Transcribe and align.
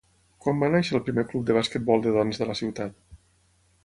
Quan 0.43 0.61
va 0.63 0.69
néixer 0.75 0.95
el 0.99 1.03
primer 1.09 1.25
club 1.33 1.45
de 1.49 1.57
basquetbol 1.57 2.01
de 2.05 2.13
dones 2.15 2.41
de 2.43 2.47
la 2.53 2.57
ciutat? 2.63 2.97